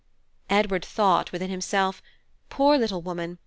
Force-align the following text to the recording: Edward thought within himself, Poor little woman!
Edward 0.49 0.83
thought 0.83 1.31
within 1.31 1.51
himself, 1.51 2.01
Poor 2.49 2.75
little 2.75 3.03
woman! 3.03 3.37